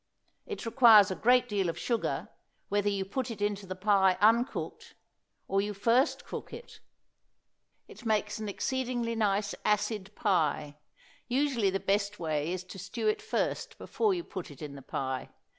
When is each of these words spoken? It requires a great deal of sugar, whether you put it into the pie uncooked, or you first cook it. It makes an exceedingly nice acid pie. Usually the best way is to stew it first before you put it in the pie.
It 0.47 0.65
requires 0.65 1.11
a 1.11 1.15
great 1.15 1.47
deal 1.47 1.69
of 1.69 1.77
sugar, 1.77 2.29
whether 2.69 2.89
you 2.89 3.05
put 3.05 3.29
it 3.29 3.39
into 3.39 3.67
the 3.67 3.75
pie 3.75 4.17
uncooked, 4.19 4.95
or 5.47 5.61
you 5.61 5.75
first 5.75 6.25
cook 6.25 6.51
it. 6.51 6.79
It 7.87 8.03
makes 8.03 8.39
an 8.39 8.49
exceedingly 8.49 9.13
nice 9.13 9.53
acid 9.63 10.09
pie. 10.15 10.79
Usually 11.27 11.69
the 11.69 11.79
best 11.79 12.19
way 12.19 12.51
is 12.51 12.63
to 12.63 12.79
stew 12.79 13.07
it 13.07 13.21
first 13.21 13.77
before 13.77 14.15
you 14.15 14.23
put 14.23 14.49
it 14.49 14.59
in 14.63 14.73
the 14.73 14.81
pie. 14.81 15.29